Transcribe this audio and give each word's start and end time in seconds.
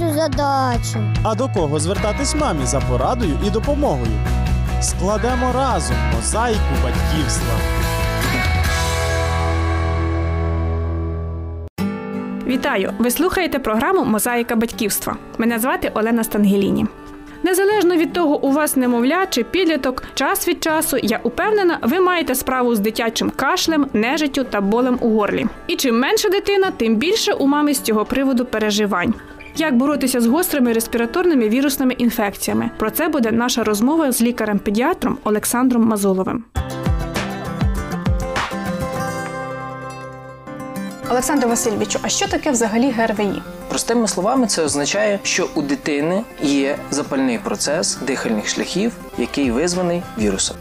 цю 0.00 0.12
задачу. 0.14 0.98
А 1.22 1.34
до 1.34 1.48
кого 1.48 1.80
звертатись 1.80 2.34
мамі 2.34 2.66
за 2.66 2.80
порадою 2.80 3.38
і 3.46 3.50
допомогою? 3.50 4.12
Складемо 4.82 5.52
разом 5.54 5.96
мозаїку 6.16 6.74
батьківства. 6.82 7.54
Вітаю! 12.46 12.92
Ви 12.98 13.10
слухаєте 13.10 13.58
програму 13.58 14.04
Мозаїка 14.04 14.56
батьківства. 14.56 15.16
Мене 15.38 15.58
звати 15.58 15.90
Олена 15.94 16.24
Стангеліні. 16.24 16.86
Незалежно 17.42 17.96
від 17.96 18.12
того, 18.12 18.44
у 18.44 18.52
вас 18.52 18.76
немовля 18.76 19.26
чи 19.26 19.44
підліток, 19.44 20.02
час 20.14 20.48
від 20.48 20.62
часу, 20.64 20.96
я 21.02 21.20
упевнена, 21.22 21.78
ви 21.82 22.00
маєте 22.00 22.34
справу 22.34 22.74
з 22.74 22.78
дитячим 22.78 23.32
кашлем, 23.36 23.86
нежиттю 23.92 24.44
та 24.44 24.60
болем 24.60 24.98
у 25.00 25.10
горлі. 25.10 25.46
І 25.66 25.76
чим 25.76 25.98
менша 25.98 26.28
дитина, 26.28 26.70
тим 26.76 26.96
більше 26.96 27.32
у 27.32 27.46
мами 27.46 27.74
з 27.74 27.80
цього 27.80 28.04
приводу 28.04 28.44
переживань. 28.44 29.14
Як 29.60 29.76
боротися 29.76 30.20
з 30.20 30.26
гострими 30.26 30.72
респіраторними 30.72 31.48
вірусними 31.48 31.92
інфекціями? 31.92 32.70
Про 32.78 32.90
це 32.90 33.08
буде 33.08 33.32
наша 33.32 33.64
розмова 33.64 34.12
з 34.12 34.22
лікарем-педіатром 34.22 35.18
Олександром 35.24 35.82
Мазоловим. 35.82 36.44
Олександр 41.10 41.46
Васильовичу, 41.46 41.98
а 42.02 42.08
що 42.08 42.28
таке 42.28 42.50
взагалі 42.50 42.90
ГРВІ? 42.90 43.42
Простими 43.68 44.08
словами, 44.08 44.46
це 44.46 44.64
означає, 44.64 45.18
що 45.22 45.48
у 45.54 45.62
дитини 45.62 46.22
є 46.42 46.76
запальний 46.90 47.38
процес 47.38 47.98
дихальних 48.06 48.48
шляхів, 48.48 48.92
який 49.18 49.50
визваний 49.50 50.02
вірусом. 50.18 50.56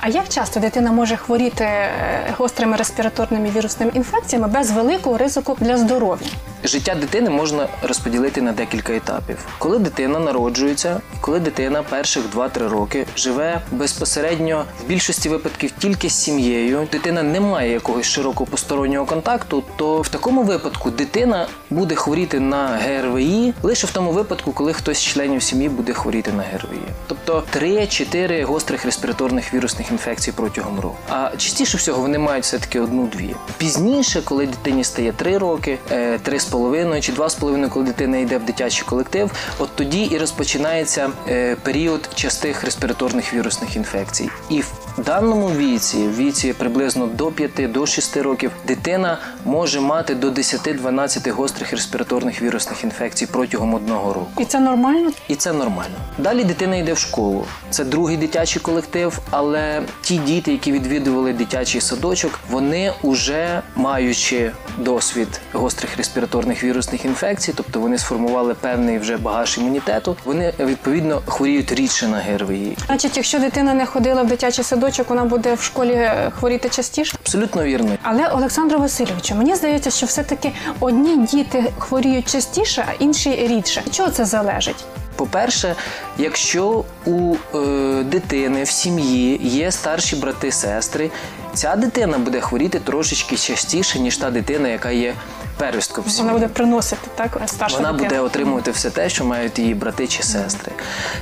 А 0.00 0.08
як 0.08 0.28
часто 0.28 0.60
дитина 0.60 0.92
може 0.92 1.16
хворіти 1.16 1.64
е, 1.64 1.90
гострими 2.38 2.76
респіраторними 2.76 3.50
вірусними 3.56 3.92
інфекціями 3.94 4.48
без 4.48 4.70
великого 4.70 5.18
ризику 5.18 5.56
для 5.60 5.76
здоров'я? 5.76 6.28
Життя 6.64 6.94
дитини 6.94 7.30
можна 7.30 7.68
розподілити 7.82 8.42
на 8.42 8.52
декілька 8.52 8.92
етапів. 8.92 9.38
Коли 9.58 9.78
дитина 9.78 10.18
народжується, 10.18 11.00
коли 11.20 11.40
дитина 11.40 11.82
перших 11.82 12.22
2-3 12.34 12.68
роки 12.68 13.06
живе 13.16 13.60
безпосередньо 13.72 14.64
в 14.84 14.88
більшості 14.88 15.28
випадків 15.28 15.70
тільки 15.78 16.08
з 16.08 16.12
сім'єю, 16.12 16.88
дитина 16.92 17.22
не 17.22 17.40
має 17.40 17.72
якогось 17.72 18.06
широкого 18.06 18.46
постороннього 18.50 19.06
контакту, 19.06 19.62
то 19.76 20.00
в 20.00 20.08
такому 20.08 20.42
випадку 20.42 20.90
дитина 20.90 21.46
буде 21.70 21.94
хворіти 21.94 22.40
на 22.40 22.66
ГРВІ 22.66 23.54
лише 23.62 23.86
в 23.86 23.90
тому 23.90 24.12
випадку, 24.12 24.52
коли 24.52 24.72
хтось 24.72 24.98
з 24.98 25.02
членів 25.02 25.42
сім'ї 25.42 25.68
буде 25.68 25.92
хворіти 25.92 26.32
на 26.32 26.42
ГРВІ. 26.42 26.80
Тобто 27.06 27.44
3-4 27.56 28.44
гострих 28.44 28.84
респіраторних 28.84 29.54
вірусних 29.54 29.90
інфекцій 29.90 30.32
протягом 30.32 30.80
року. 30.80 30.96
А 31.08 31.30
частіше 31.36 31.76
всього 31.76 32.02
вони 32.02 32.18
мають 32.18 32.44
все-таки 32.44 32.80
одну-дві. 32.80 33.34
Пізніше, 33.58 34.22
коли 34.24 34.46
дитині 34.46 34.84
стає 34.84 35.12
3 35.12 35.38
роки, 35.38 35.78
3,5 35.90 36.53
чи 37.00 37.12
2,5, 37.12 37.68
коли 37.68 37.84
дитина 37.84 38.16
йде 38.16 38.38
в 38.38 38.44
дитячий 38.44 38.84
колектив, 38.86 39.30
от 39.58 39.68
тоді 39.74 40.02
і 40.02 40.18
розпочинається 40.18 41.10
е, 41.28 41.56
період 41.62 42.08
частих 42.14 42.64
респіраторних 42.64 43.34
вірусних 43.34 43.76
інфекцій. 43.76 44.30
І 44.50 44.62
в 44.98 45.04
даному 45.04 45.50
віці, 45.50 45.96
в 45.96 46.16
віці 46.16 46.52
приблизно 46.52 47.06
до 47.06 47.26
5 47.26 47.72
до 47.72 47.86
6 47.86 48.16
років, 48.16 48.50
дитина 48.66 49.18
може 49.44 49.80
мати 49.80 50.14
до 50.14 50.30
10-12 50.30 51.30
гострих 51.30 51.70
респіраторних 51.70 52.42
вірусних 52.42 52.84
інфекцій 52.84 53.26
протягом 53.26 53.74
одного 53.74 54.12
року. 54.12 54.42
І 54.42 54.44
це 54.44 54.60
нормально? 54.60 55.10
І 55.28 55.34
це 55.34 55.52
нормально. 55.52 55.94
Далі 56.18 56.44
дитина 56.44 56.76
йде 56.76 56.92
в 56.92 56.98
школу. 56.98 57.44
Це 57.70 57.84
другий 57.84 58.16
дитячий 58.16 58.62
колектив, 58.62 59.18
але 59.30 59.82
ті 60.02 60.18
діти, 60.18 60.52
які 60.52 60.72
відвідували 60.72 61.32
дитячий 61.32 61.80
садочок, 61.80 62.38
вони 62.50 62.92
вже 63.02 63.62
маючи 63.76 64.52
досвід 64.78 65.40
гострих 65.52 65.96
респіраторних 65.96 66.64
вірусних 66.64 67.04
інфекцій, 67.04 67.52
тобто 67.56 67.80
вони 67.80 67.98
сформували 67.98 68.54
певний 68.54 68.98
вже 68.98 69.16
багаж 69.16 69.58
імунітету, 69.58 70.16
вони 70.24 70.52
відповідно 70.58 71.22
хворіють 71.26 71.72
рідше 71.72 72.08
на 72.08 72.18
ГРВІ. 72.18 72.76
Значить, 72.86 73.16
якщо 73.16 73.38
дитина 73.38 73.74
не 73.74 73.86
ходила 73.86 74.22
в 74.22 74.26
дитячий 74.26 74.64
садочок, 74.64 74.83
вона 75.08 75.24
буде 75.24 75.54
в 75.54 75.62
школі 75.62 75.92
е, 75.92 76.32
хворіти 76.38 76.68
частіше. 76.68 77.16
Абсолютно 77.22 77.64
вірно. 77.64 77.90
Але 78.02 78.28
Олександру 78.28 78.78
Васильовичу, 78.78 79.34
мені 79.34 79.54
здається, 79.54 79.90
що 79.90 80.06
все-таки 80.06 80.52
одні 80.80 81.16
діти 81.16 81.64
хворіють 81.78 82.28
частіше, 82.28 82.84
а 82.88 82.92
інші 82.98 83.30
рідше. 83.30 83.82
Чого 83.90 84.10
це 84.10 84.24
залежить? 84.24 84.84
По-перше, 85.16 85.74
якщо 86.18 86.84
у 87.06 87.34
е, 87.54 87.58
дитини 88.04 88.62
в 88.62 88.68
сім'ї 88.68 89.40
є 89.42 89.72
старші 89.72 90.16
брати 90.16 90.52
сестри, 90.52 91.10
ця 91.54 91.76
дитина 91.76 92.18
буде 92.18 92.40
хворіти 92.40 92.80
трошечки 92.80 93.36
частіше, 93.36 93.98
ніж 93.98 94.16
та 94.16 94.30
дитина, 94.30 94.68
яка 94.68 94.90
є 94.90 95.14
первістком 95.56 96.04
сім'ї. 96.04 96.18
Вона 96.22 96.32
буде 96.32 96.48
приносити 96.54 97.08
так 97.14 97.38
старша 97.46 97.76
Вона 97.76 97.92
дитина. 97.92 98.08
буде 98.08 98.20
отримувати 98.20 98.70
все 98.70 98.90
те, 98.90 99.08
що 99.08 99.24
мають 99.24 99.58
її 99.58 99.74
брати 99.74 100.06
чи 100.06 100.22
сестри. 100.22 100.72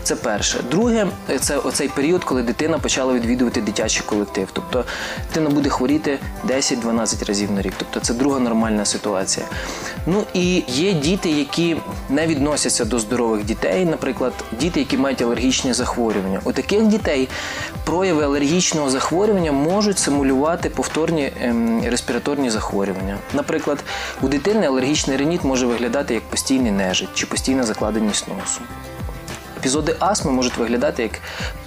Це 0.03 0.17
перше. 0.17 0.59
Друге, 0.71 1.07
це 1.41 1.57
оцей 1.57 1.89
період, 1.89 2.25
коли 2.25 2.43
дитина 2.43 2.79
почала 2.79 3.13
відвідувати 3.13 3.61
дитячий 3.61 4.03
колектив. 4.07 4.49
Тобто 4.53 4.85
дитина 5.29 5.51
буде 5.51 5.71
хворіти 5.71 6.19
10-12 6.49 7.25
разів 7.27 7.53
на 7.53 7.63
рік. 7.63 7.73
Тобто 7.77 8.01
це 8.01 8.15
друга 8.15 8.39
нормальна 8.41 8.85
ситуація. 8.85 9.47
Ну 10.07 10.25
і 10.35 10.65
є 10.69 10.93
діти, 10.93 11.31
які 11.31 11.77
не 12.09 12.27
відносяться 12.27 12.85
до 12.85 12.99
здорових 12.99 13.45
дітей, 13.45 13.85
наприклад, 13.85 14.33
діти, 14.61 14.81
які 14.81 14.97
мають 14.97 15.23
алергічні 15.23 15.73
захворювання. 15.73 16.41
У 16.45 16.53
таких 16.53 16.83
дітей 16.83 17.29
прояви 17.85 18.25
алергічного 18.25 18.91
захворювання 18.91 19.53
можуть 19.53 19.99
симулювати 19.99 20.71
повторні 20.71 21.33
ем, 21.41 21.83
респіраторні 21.85 22.51
захворювання. 22.51 23.19
Наприклад, 23.35 23.85
у 24.23 24.29
дитини 24.29 24.67
алергічний 24.67 25.17
реніт 25.17 25.45
може 25.45 25.67
виглядати 25.67 26.15
як 26.15 26.23
постійний 26.23 26.73
нежить 26.73 27.15
чи 27.15 27.27
постійна 27.27 27.63
закладеність 27.63 28.29
носу. 28.29 28.61
Епізоди 29.63 29.97
астми 29.99 30.33
можуть 30.33 30.57
виглядати 30.57 31.03
як 31.03 31.13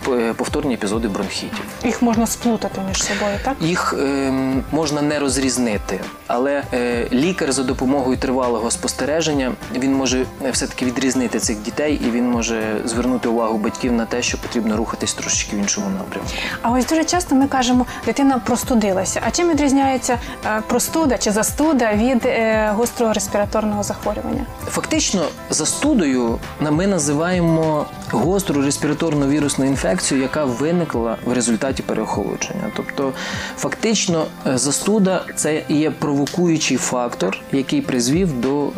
е, 0.07 0.33
повторні 0.33 0.73
епізоди 0.73 1.07
бронхітів. 1.07 1.65
Їх 1.83 2.01
можна 2.01 2.27
сплутати 2.27 2.81
між 2.87 3.03
собою, 3.03 3.37
так? 3.43 3.55
Їх 3.61 3.93
ем, 3.99 4.63
можна 4.71 5.01
не 5.01 5.19
розрізнити, 5.19 5.99
але 6.27 6.63
е, 6.73 7.07
лікар 7.11 7.51
за 7.51 7.63
допомогою 7.63 8.17
тривалого 8.17 8.71
спостереження 8.71 9.51
він 9.75 9.93
може 9.93 10.25
е, 10.45 10.51
все-таки 10.51 10.85
відрізнити 10.85 11.39
цих 11.39 11.61
дітей 11.61 12.01
і 12.07 12.11
він 12.11 12.29
може 12.29 12.81
звернути 12.85 13.29
увагу 13.29 13.57
батьків 13.57 13.91
на 13.91 14.05
те, 14.05 14.21
що 14.21 14.37
потрібно 14.37 14.77
рухатись 14.77 15.13
трошечки 15.13 15.55
в 15.55 15.59
іншому 15.59 15.87
напрямку. 15.89 16.29
А 16.61 16.71
ось 16.71 16.85
дуже 16.85 17.05
часто 17.05 17.35
ми 17.35 17.47
кажемо, 17.47 17.85
дитина 18.05 18.41
простудилася. 18.45 19.21
А 19.27 19.31
чим 19.31 19.49
відрізняється 19.49 20.19
е, 20.45 20.61
простуда 20.67 21.17
чи 21.17 21.31
застуда 21.31 21.93
від 21.93 22.25
е, 22.25 22.71
гострого 22.75 23.13
респіраторного 23.13 23.83
захворювання? 23.83 24.45
Фактично, 24.69 25.25
застудою 25.49 26.39
ми 26.59 26.87
називаємо 26.87 27.84
гостру 28.11 28.61
респіраторну 28.61 29.27
вірусну 29.27 29.65
інфекцію, 29.65 30.21
яка 30.21 30.45
виникла 30.45 31.17
в 31.25 31.33
результаті 31.33 31.83
переохолодження. 31.83 32.71
Тобто, 32.75 33.13
фактично, 33.57 34.25
е, 34.47 34.57
застуда 34.57 35.25
це 35.35 35.63
є 35.69 35.91
провокуючий 35.91 36.77
фактор, 36.77 37.37
який 37.51 37.81
призвів 37.81 38.41
до 38.41 38.67
е, 38.67 38.71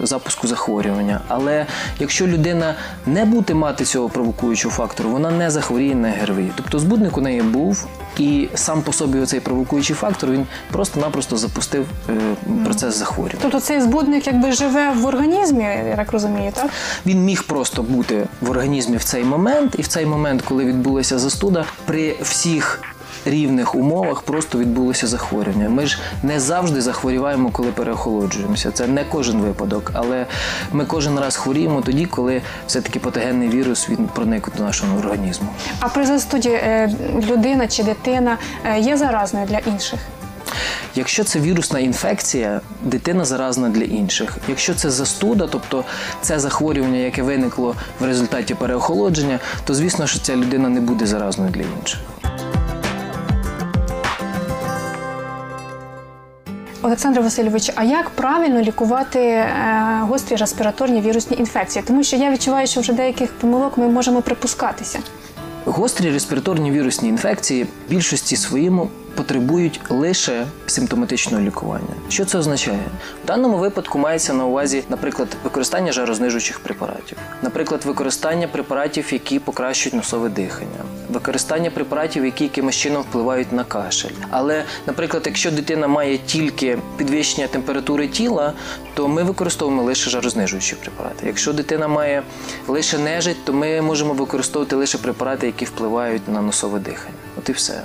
запуску 0.00 0.46
захворювання. 0.46 1.20
Але 1.28 1.66
якщо 1.98 2.26
людина 2.26 2.74
не 3.06 3.24
буде 3.24 3.54
мати 3.54 3.84
цього 3.84 4.08
провокуючого 4.08 4.74
фактору, 4.74 5.10
вона 5.10 5.30
не 5.30 5.50
захворіє 5.50 5.94
на 5.94 6.10
ГРВІ. 6.10 6.52
Тобто 6.56 6.78
збудник 6.78 7.18
у 7.18 7.20
неї 7.20 7.42
був, 7.42 7.86
і 8.18 8.48
сам 8.54 8.82
по 8.82 8.92
собі 8.92 9.18
оцей 9.18 9.40
провокуючий 9.40 9.96
фактор 9.96 10.30
він 10.30 10.46
просто-напросто 10.70 11.36
запустив 11.36 11.86
е, 12.08 12.12
процес 12.64 12.94
захворювання. 12.94 13.38
Тобто 13.42 13.60
цей 13.60 13.80
збудник 13.80 14.26
якби 14.26 14.52
живе 14.52 14.92
в 14.92 15.06
організмі, 15.06 15.64
я 15.88 15.96
так 15.96 16.12
розумію, 16.12 16.52
так? 16.54 16.70
Він 17.06 17.24
міг 17.24 17.42
просто 17.42 17.82
бути 17.82 18.26
в 18.40 18.50
організмі 18.50 18.96
в 18.96 19.04
цей 19.04 19.24
момент, 19.24 19.74
і 19.78 19.82
в 19.82 19.86
цей 19.86 20.06
момент, 20.06 20.42
коли 20.42 20.64
відбулася 20.64 21.18
застуда, 21.18 21.64
при 21.84 22.16
всіх 22.22 22.82
рівних 23.24 23.74
умовах 23.74 24.22
просто 24.22 24.58
відбулося 24.58 25.06
захворювання. 25.06 25.68
Ми 25.68 25.86
ж 25.86 25.98
не 26.22 26.40
завжди 26.40 26.80
захворіваємо, 26.80 27.50
коли 27.50 27.68
переохолоджуємося. 27.72 28.70
Це 28.70 28.86
не 28.86 29.04
кожен 29.04 29.40
випадок, 29.40 29.90
але 29.94 30.26
ми 30.72 30.84
кожен 30.84 31.18
раз 31.18 31.36
хворіємо 31.36 31.82
тоді, 31.82 32.06
коли 32.06 32.42
все-таки 32.66 32.98
патогенний 32.98 33.48
вірус 33.48 33.88
він 33.88 34.08
проник 34.14 34.48
до 34.56 34.62
нашого 34.62 34.98
організму. 34.98 35.48
А 35.80 35.88
при 35.88 36.06
застуді 36.06 36.48
е, 36.48 36.90
людина 37.30 37.68
чи 37.68 37.82
дитина 37.82 38.38
е, 38.64 38.80
є 38.80 38.96
заразною 38.96 39.46
для 39.46 39.58
інших? 39.58 40.00
Якщо 40.94 41.24
це 41.24 41.40
вірусна 41.40 41.78
інфекція, 41.78 42.60
дитина 42.82 43.24
заразна 43.24 43.68
для 43.68 43.84
інших. 43.84 44.36
Якщо 44.48 44.74
це 44.74 44.90
застуда, 44.90 45.46
тобто 45.50 45.84
це 46.20 46.38
захворювання, 46.38 46.98
яке 46.98 47.22
виникло 47.22 47.74
в 48.00 48.04
результаті 48.04 48.54
переохолодження, 48.54 49.38
то 49.64 49.74
звісно, 49.74 50.06
що 50.06 50.18
ця 50.18 50.36
людина 50.36 50.68
не 50.68 50.80
буде 50.80 51.06
заразною 51.06 51.50
для 51.50 51.62
інших. 51.80 52.00
Олександр 56.82 57.20
Васильович, 57.20 57.72
а 57.74 57.84
як 57.84 58.10
правильно 58.10 58.60
лікувати 58.60 59.18
е, 59.18 59.48
гострі 60.00 60.36
респіраторні 60.36 61.00
вірусні 61.00 61.36
інфекції? 61.36 61.84
Тому 61.86 62.04
що 62.04 62.16
я 62.16 62.30
відчуваю, 62.30 62.66
що 62.66 62.80
вже 62.80 62.92
деяких 62.92 63.32
помилок 63.32 63.78
ми 63.78 63.88
можемо 63.88 64.22
припускатися. 64.22 64.98
Гострі 65.64 66.10
респіраторні 66.10 66.70
вірусні 66.70 67.08
інфекції 67.08 67.64
в 67.64 67.90
більшості 67.90 68.36
своєму 68.36 68.90
потребують 69.14 69.80
лише 69.88 70.46
симптоматичного 70.66 71.42
лікування. 71.42 71.94
Що 72.08 72.24
це 72.24 72.38
означає? 72.38 72.82
В 73.24 73.26
даному 73.26 73.58
випадку 73.58 73.98
мається 73.98 74.32
на 74.32 74.46
увазі, 74.46 74.84
наприклад, 74.88 75.28
використання 75.44 75.92
жарознижуючих 75.92 76.60
препаратів, 76.60 77.18
наприклад, 77.42 77.84
використання 77.84 78.48
препаратів, 78.48 79.12
які 79.12 79.38
покращують 79.38 79.94
носове 79.94 80.28
дихання, 80.28 80.80
використання 81.10 81.70
препаратів, 81.70 82.24
які 82.24 82.44
якимось 82.44 82.76
чином 82.76 83.02
впливають 83.02 83.52
на 83.52 83.64
кашель. 83.64 84.10
Але, 84.30 84.64
наприклад, 84.86 85.22
якщо 85.26 85.50
дитина 85.50 85.88
має 85.88 86.18
тільки 86.18 86.78
підвищення 86.96 87.46
температури 87.46 88.08
тіла, 88.08 88.52
то 88.94 89.08
ми 89.08 89.22
використовуємо 89.22 89.82
лише 89.82 90.10
жарознижуючі 90.10 90.74
препарати. 90.74 91.26
Якщо 91.26 91.52
дитина 91.52 91.88
має 91.88 92.22
лише 92.68 92.98
нежить, 92.98 93.44
то 93.44 93.52
ми 93.52 93.82
можемо 93.82 94.14
використовувати 94.14 94.76
лише 94.76 94.98
препарати, 94.98 95.46
які 95.46 95.64
впливають 95.64 96.28
на 96.28 96.42
носове 96.42 96.78
дихання. 96.78 97.16
От 97.38 97.48
і 97.48 97.52
все. 97.52 97.82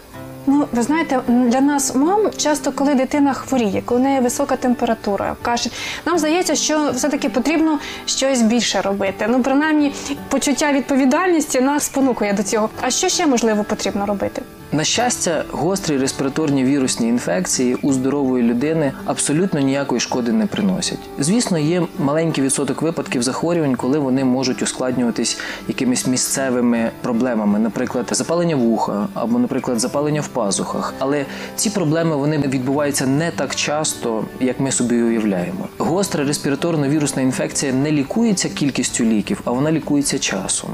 Ну, 0.50 0.68
ви 0.72 0.82
знаєте, 0.82 1.20
для 1.28 1.62
нас, 1.62 1.96
мам, 1.96 2.30
часто, 2.38 2.72
коли 2.72 2.96
дитина 2.96 3.34
хворіє, 3.34 3.82
коли 3.86 4.00
в 4.00 4.04
неї 4.04 4.20
висока 4.20 4.56
температура, 4.56 5.36
кашель, 5.42 5.72
нам 6.06 6.18
здається, 6.20 6.56
що 6.56 6.92
все-таки 6.92 7.30
потрібно 7.30 7.80
щось 8.06 8.42
більше 8.42 8.82
робити. 8.82 9.26
Ну, 9.30 9.44
принаймні, 9.44 9.94
почуття 10.30 10.72
відповідальності 10.72 11.62
нас 11.62 11.84
спонукує 11.84 12.34
до 12.34 12.44
цього. 12.44 12.70
А 12.82 12.90
що 12.90 13.10
ще 13.10 13.28
можливо 13.28 13.64
потрібно 13.64 14.06
робити? 14.06 14.42
На 14.72 14.84
щастя, 14.84 15.44
гострі 15.52 15.98
респіраторні 15.98 16.64
вірусні 16.64 17.08
інфекції 17.08 17.76
у 17.76 17.94
здорової 17.94 18.44
людини 18.44 18.92
абсолютно 19.06 19.60
ніякої 19.60 20.02
шкоди 20.02 20.32
не 20.32 20.46
приносять. 20.46 21.00
Звісно, 21.20 21.58
є 21.58 21.84
маленький 22.00 22.44
відсоток 22.44 22.82
випадків 22.82 23.24
захворювань, 23.24 23.76
коли 23.76 24.00
вони 24.00 24.24
можуть 24.24 24.62
ускладнюватись 24.62 25.40
якимись 25.68 26.08
місцевими 26.08 26.92
проблемами, 27.02 27.60
наприклад, 27.60 28.08
запалення 28.12 28.56
вуха 28.56 29.08
або, 29.14 29.40
наприклад, 29.40 29.80
запалення 29.80 30.22
в 30.22 30.28
пазухах. 30.28 30.94
Але 31.00 31.26
ці 31.56 31.70
проблеми 31.70 32.16
вони 32.16 32.38
відбуваються 32.38 33.08
не 33.08 33.32
так 33.32 33.56
часто, 33.56 34.26
як 34.40 34.60
ми 34.60 34.72
собі 34.72 35.02
уявляємо. 35.02 35.68
Гостра 35.78 36.26
респіраторно-вірусна 36.26 37.20
інфекція 37.22 37.74
не 37.74 37.92
лікується 37.92 38.50
кількістю 38.50 39.04
ліків, 39.04 39.42
а 39.46 39.52
вона 39.52 39.72
лікується 39.72 40.20
часом. 40.20 40.70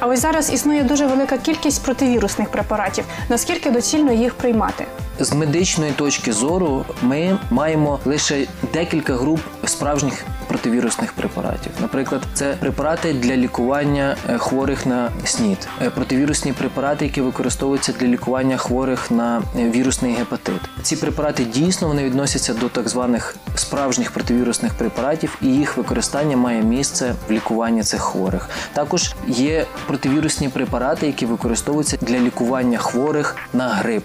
А 0.00 0.06
ось 0.06 0.20
зараз 0.20 0.52
існує 0.52 0.82
дуже 0.82 1.06
велика 1.06 1.38
кількість 1.38 1.84
противірусних 1.84 2.48
препаратів. 2.48 3.04
Наскільки 3.28 3.70
доцільно 3.70 4.12
їх 4.12 4.34
приймати? 4.34 4.86
З 5.20 5.32
медичної 5.32 5.92
точки 5.92 6.32
зору 6.32 6.84
ми 7.02 7.38
маємо 7.50 7.98
лише 8.04 8.46
декілька 8.72 9.14
груп 9.16 9.40
справжніх 9.64 10.24
противірусних 10.48 11.12
препаратів. 11.12 11.72
Наприклад, 11.80 12.22
це 12.34 12.54
препарати 12.60 13.12
для 13.12 13.36
лікування 13.36 14.16
е, 14.28 14.38
хворих 14.38 14.86
на 14.86 15.10
СНІД, 15.24 15.68
е, 15.82 15.90
противірусні 15.90 16.52
препарати, 16.52 17.04
які 17.04 17.20
використовуються 17.20 17.92
для 18.00 18.06
лікування 18.06 18.56
хворих 18.56 19.10
на 19.10 19.42
е, 19.58 19.70
вірусний 19.70 20.14
гепатит. 20.14 20.60
Ці 20.82 20.96
препарати 20.96 21.44
дійсно 21.44 21.88
вони 21.88 22.04
відносяться 22.04 22.54
до 22.54 22.68
так 22.68 22.88
званих 22.88 23.36
справжніх 23.54 24.10
противірусних 24.10 24.74
препаратів, 24.74 25.38
і 25.42 25.46
їх 25.46 25.76
використання 25.76 26.36
має 26.36 26.62
місце 26.62 27.14
в 27.28 27.32
лікуванні 27.32 27.82
цих 27.82 28.00
хворих. 28.00 28.48
Також 28.72 29.14
є 29.26 29.66
противірусні 29.86 30.48
препарати, 30.48 31.06
які 31.06 31.26
використовуються 31.26 31.98
для 32.00 32.18
лікування 32.18 32.78
хворих 32.78 33.36
на 33.52 33.68
грип 33.68 34.04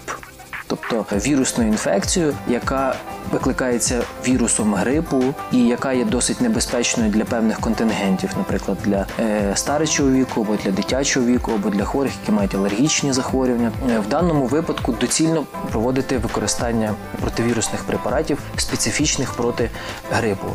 тобто 0.66 1.06
вірусну 1.16 1.66
інфекцію, 1.66 2.34
яка 2.48 2.94
викликається 3.34 4.02
вірусом 4.28 4.74
грипу 4.74 5.24
і 5.52 5.58
яка 5.66 5.92
є 5.92 6.04
досить 6.04 6.40
небезпечною 6.40 7.10
для 7.10 7.24
певних 7.24 7.60
контингентів, 7.60 8.30
наприклад, 8.36 8.78
для 8.84 9.06
е, 9.20 9.52
старечого 9.54 10.10
віку, 10.10 10.40
або 10.40 10.56
для 10.64 10.70
дитячого 10.70 11.26
віку, 11.26 11.52
або 11.52 11.70
для 11.70 11.84
хворих, 11.84 12.12
які 12.20 12.32
мають 12.32 12.54
алергічні 12.54 13.12
захворювання. 13.12 13.72
Е, 13.90 13.98
В 13.98 14.08
даному 14.08 14.46
випадку 14.46 14.92
доцільно 15.00 15.44
проводити 15.70 16.18
використання 16.18 16.94
противірусних 17.20 17.84
препаратів, 17.84 18.38
специфічних 18.56 19.32
проти 19.32 19.70
грипу. 20.12 20.46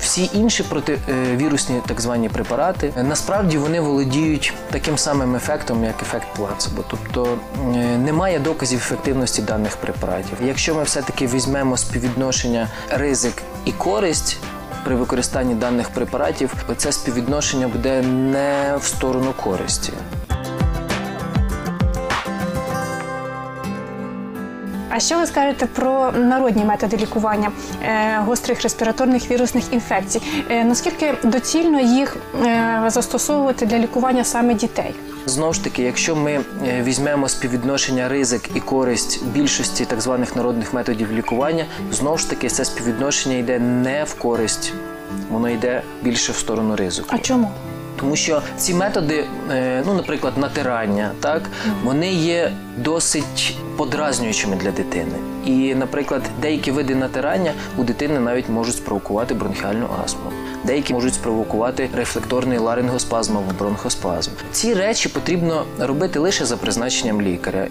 Всі 0.00 0.30
інші 0.34 0.62
противірусні 0.62 1.80
так 1.86 2.00
звані 2.00 2.28
препарати 2.28 2.92
е, 2.96 3.02
насправді 3.02 3.58
вони 3.58 3.80
володіють 3.80 4.54
таким 4.70 4.98
самим 4.98 5.36
ефектом, 5.36 5.84
як 5.84 6.02
ефект 6.02 6.26
плацебо. 6.36 6.84
Тобто 6.90 7.38
е, 7.58 7.98
немає 7.98 8.38
доказів 8.38 8.78
ефективності 8.78 9.42
даних 9.42 9.76
препаратів. 9.76 10.38
Якщо 10.44 10.74
ми 10.74 10.82
все-таки 10.82 11.26
візьмемо 11.26 11.76
співвідношення 11.76 12.68
ризик 12.90 13.42
і 13.64 13.72
користь. 13.72 14.38
При 14.84 14.94
використанні 14.94 15.54
даних 15.54 15.88
препаратів 15.88 16.54
це 16.76 16.92
співвідношення 16.92 17.68
буде 17.68 18.02
не 18.02 18.76
в 18.80 18.84
сторону 18.84 19.32
користі. 19.44 19.92
А 24.90 25.00
що 25.00 25.18
ви 25.18 25.26
скажете 25.26 25.66
про 25.66 26.12
народні 26.12 26.64
методи 26.64 26.96
лікування 26.96 27.52
е, 27.82 28.18
гострих 28.18 28.62
респіраторних 28.62 29.30
вірусних 29.30 29.64
інфекцій? 29.72 30.22
Е, 30.50 30.64
наскільки 30.64 31.14
доцільно 31.22 31.80
їх 31.80 32.16
е, 32.44 32.82
застосовувати 32.86 33.66
для 33.66 33.78
лікування 33.78 34.24
саме 34.24 34.54
дітей? 34.54 34.94
Знову 35.26 35.52
ж 35.52 35.64
таки, 35.64 35.82
якщо 35.82 36.16
ми 36.16 36.40
візьмемо 36.82 37.28
співвідношення 37.28 38.08
ризик 38.08 38.42
і 38.54 38.60
користь 38.60 39.24
більшості 39.26 39.84
так 39.84 40.00
званих 40.00 40.36
народних 40.36 40.74
методів 40.74 41.12
лікування, 41.12 41.64
знову 41.90 42.18
ж 42.18 42.30
таки 42.30 42.48
це 42.48 42.64
співвідношення 42.64 43.36
йде 43.36 43.58
не 43.58 44.04
в 44.04 44.14
користь, 44.14 44.72
воно 45.30 45.48
йде 45.48 45.82
більше 46.02 46.32
в 46.32 46.36
сторону 46.36 46.76
ризику. 46.76 47.08
А 47.10 47.18
чому? 47.18 47.50
Тому 48.00 48.16
що 48.16 48.42
ці 48.56 48.74
методи, 48.74 49.24
е, 49.50 49.82
ну, 49.86 49.94
наприклад, 49.94 50.32
натирання, 50.36 51.10
так, 51.20 51.42
вони 51.84 52.12
є 52.12 52.52
досить 52.76 53.56
подразнюючими 53.76 54.56
для 54.56 54.70
дитини. 54.70 55.14
І, 55.44 55.74
наприклад, 55.74 56.22
деякі 56.42 56.70
види 56.70 56.94
натирання 56.94 57.52
у 57.76 57.84
дитини 57.84 58.20
навіть 58.20 58.48
можуть 58.48 58.76
спровокувати 58.76 59.34
бронхіальну 59.34 59.86
астму. 60.04 60.30
Деякі 60.64 60.94
можуть 60.94 61.14
спровокувати 61.14 61.90
рефлекторний 61.96 62.58
ларингоспазм 62.58 63.36
або 63.36 63.52
бронхоспазм. 63.58 64.30
Ці 64.52 64.74
речі 64.74 65.08
потрібно 65.08 65.64
робити 65.78 66.18
лише 66.18 66.46
за 66.46 66.56
призначенням 66.56 67.22
лікаря. 67.22 67.68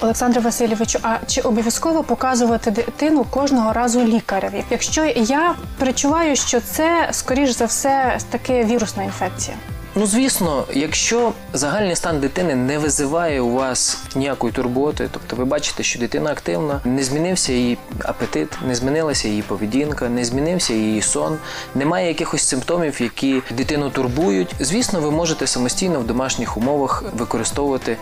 Олександре 0.00 0.40
Васильовичу, 0.40 0.98
а 1.02 1.16
чи 1.26 1.40
обов'язково 1.40 2.02
показувати 2.02 2.70
дитину 2.70 3.24
кожного 3.30 3.72
разу 3.72 4.04
лікареві? 4.04 4.64
Якщо 4.70 5.04
я 5.04 5.54
перечуваю, 5.78 6.36
що 6.36 6.60
це 6.60 7.08
скоріш 7.12 7.50
за 7.50 7.64
все 7.64 8.18
таки 8.30 8.64
вірусна 8.64 9.02
інфекція. 9.02 9.56
Ну, 9.94 10.06
звісно, 10.06 10.64
якщо 10.72 11.32
загальний 11.52 11.96
стан 11.96 12.20
дитини 12.20 12.54
не 12.54 12.78
визиває 12.78 13.40
у 13.40 13.52
вас 13.52 14.02
ніякої 14.14 14.52
турботи, 14.52 15.08
тобто 15.10 15.36
ви 15.36 15.44
бачите, 15.44 15.82
що 15.82 15.98
дитина 15.98 16.30
активна, 16.30 16.80
не 16.84 17.02
змінився 17.02 17.52
її 17.52 17.78
апетит, 18.04 18.48
не 18.66 18.74
змінилася 18.74 19.28
її 19.28 19.42
поведінка, 19.42 20.08
не 20.08 20.24
змінився 20.24 20.74
її 20.74 21.02
сон, 21.02 21.38
немає 21.74 22.08
якихось 22.08 22.42
симптомів, 22.42 23.02
які 23.02 23.42
дитину 23.50 23.90
турбують. 23.90 24.54
Звісно, 24.60 25.00
ви 25.00 25.10
можете 25.10 25.46
самостійно 25.46 26.00
в 26.00 26.06
домашніх 26.06 26.56
умовах 26.56 27.04
використовувати 27.18 27.96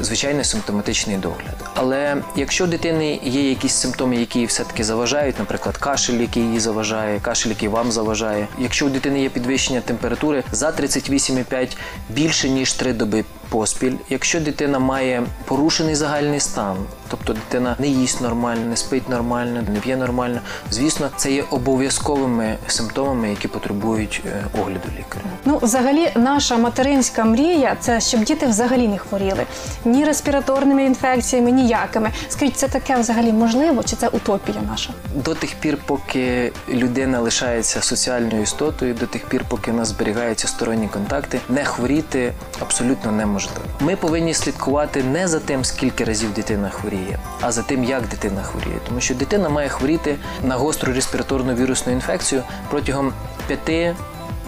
звичайний 0.00 0.44
симптоматичний 0.44 1.16
догляд. 1.16 1.54
Але 1.74 2.16
якщо 2.36 2.64
у 2.64 2.66
дитини 2.66 3.20
є 3.24 3.48
якісь 3.48 3.74
симптоми, 3.74 4.16
які 4.16 4.38
їй 4.38 4.46
все-таки 4.46 4.84
заважають, 4.84 5.38
наприклад, 5.38 5.76
кашель, 5.76 6.20
який 6.20 6.42
їй 6.42 6.60
заважає, 6.60 7.20
кашель, 7.20 7.50
який 7.50 7.68
вам 7.68 7.92
заважає, 7.92 8.48
якщо 8.58 8.86
у 8.86 8.88
дитини 8.88 9.22
є 9.22 9.28
підвищення 9.28 9.80
температури 9.80 10.44
за 10.52 10.70
38,5 10.70 11.76
більше 12.08 12.48
ніж 12.48 12.72
3 12.72 12.92
доби 12.92 13.24
поспіль, 13.52 13.92
якщо 14.08 14.40
дитина 14.40 14.78
має 14.78 15.22
порушений 15.44 15.94
загальний 15.94 16.40
стан, 16.40 16.76
тобто 17.08 17.32
дитина 17.32 17.76
не 17.78 17.88
їсть 17.88 18.20
нормально, 18.20 18.66
не 18.66 18.76
спить 18.76 19.08
нормально, 19.08 19.62
не 19.68 19.80
п'є 19.80 19.96
нормально, 19.96 20.40
звісно, 20.70 21.10
це 21.16 21.32
є 21.32 21.44
обов'язковими 21.50 22.56
симптомами, 22.66 23.30
які 23.30 23.48
потребують 23.48 24.22
е, 24.26 24.44
огляду 24.60 24.88
лікаря. 24.98 25.24
Ну, 25.44 25.58
взагалі, 25.62 26.08
наша 26.14 26.56
материнська 26.56 27.24
мрія 27.24 27.76
це 27.80 28.00
щоб 28.00 28.24
діти 28.24 28.46
взагалі 28.46 28.88
не 28.88 28.98
хворіли 28.98 29.46
ні 29.84 30.04
респіраторними 30.04 30.84
інфекціями, 30.84 31.50
ніякими. 31.50 32.10
Скажіть, 32.28 32.56
це 32.56 32.68
таке 32.68 32.96
взагалі 32.96 33.32
можливо, 33.32 33.82
чи 33.82 33.96
це 33.96 34.08
утопія 34.08 34.58
наша? 34.70 34.90
До 35.14 35.34
тих 35.34 35.54
пір, 35.54 35.78
поки 35.86 36.52
людина 36.68 37.20
лишається 37.20 37.82
соціальною 37.82 38.42
істотою, 38.42 38.94
до 38.94 39.06
тих 39.06 39.26
пір, 39.26 39.44
поки 39.48 39.70
у 39.70 39.74
нас 39.74 39.88
зберігаються 39.88 40.48
сторонні 40.48 40.88
контакти, 40.88 41.40
не 41.48 41.64
хворіти 41.64 42.32
абсолютно 42.60 43.12
неможливо. 43.12 43.41
Ми 43.80 43.96
повинні 43.96 44.34
слідкувати 44.34 45.02
не 45.02 45.28
за 45.28 45.40
тим, 45.40 45.64
скільки 45.64 46.04
разів 46.04 46.32
дитина 46.32 46.70
хворіє, 46.70 47.18
а 47.40 47.52
за 47.52 47.62
тим, 47.62 47.84
як 47.84 48.08
дитина 48.08 48.42
хворіє. 48.42 48.76
Тому 48.88 49.00
що 49.00 49.14
дитина 49.14 49.48
має 49.48 49.68
хворіти 49.68 50.16
на 50.42 50.56
гостру 50.56 50.92
респіраторну 50.92 51.54
вірусну 51.54 51.92
інфекцію 51.92 52.42
протягом 52.70 53.12
5, 53.46 53.96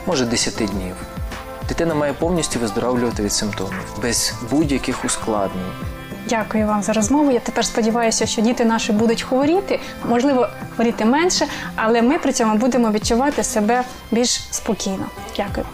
може 0.06 0.26
10 0.26 0.54
днів. 0.54 0.94
Дитина 1.68 1.94
має 1.94 2.12
повністю 2.12 2.60
виздоровлювати 2.60 3.22
від 3.22 3.32
симптомів 3.32 3.98
без 4.02 4.34
будь-яких 4.50 5.04
ускладнень. 5.04 5.72
Дякую 6.28 6.66
вам 6.66 6.82
за 6.82 6.92
розмову. 6.92 7.30
Я 7.30 7.40
тепер 7.40 7.64
сподіваюся, 7.64 8.26
що 8.26 8.42
діти 8.42 8.64
наші 8.64 8.92
будуть 8.92 9.22
хворіти, 9.22 9.80
можливо, 10.08 10.48
хворіти 10.76 11.04
менше, 11.04 11.46
але 11.76 12.02
ми 12.02 12.18
при 12.18 12.32
цьому 12.32 12.56
будемо 12.56 12.90
відчувати 12.90 13.44
себе 13.44 13.84
більш 14.10 14.40
спокійно. 14.50 15.06
Дякую. 15.36 15.66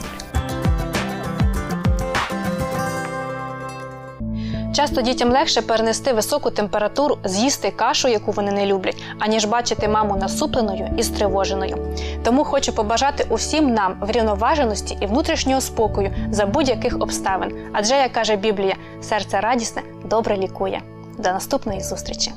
Часто 4.81 5.03
дітям 5.03 5.31
легше 5.31 5.63
перенести 5.63 6.13
високу 6.13 6.51
температуру, 6.51 7.19
з'їсти 7.25 7.71
кашу, 7.71 8.09
яку 8.09 8.33
вони 8.33 8.53
не 8.53 8.67
люблять, 8.67 9.03
аніж 9.19 9.45
бачити 9.45 9.89
маму 9.89 10.17
насупленою 10.17 10.95
і 10.97 11.03
стривоженою. 11.03 11.97
Тому 12.25 12.45
хочу 12.45 12.73
побажати 12.73 13.27
усім 13.29 13.75
нам 13.75 13.97
врівноваженості 14.01 14.99
і 15.01 15.07
внутрішнього 15.07 15.61
спокою 15.61 16.15
за 16.31 16.47
будь-яких 16.47 16.97
обставин. 17.01 17.53
Адже, 17.73 17.95
як 17.95 18.13
каже 18.13 18.37
Біблія, 18.37 18.77
серце 19.03 19.41
радісне 19.41 19.83
добре 20.05 20.37
лікує. 20.37 20.83
До 21.19 21.33
наступної 21.33 21.81
зустрічі! 21.81 22.33